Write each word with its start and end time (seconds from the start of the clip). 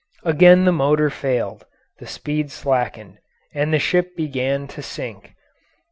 Again 0.23 0.65
the 0.65 0.71
motor 0.71 1.11
failed, 1.11 1.67
the 1.99 2.07
speed 2.07 2.49
slackened, 2.49 3.19
and 3.53 3.71
the 3.71 3.77
ship 3.77 4.15
began 4.17 4.67
to 4.69 4.81
sink. 4.81 5.35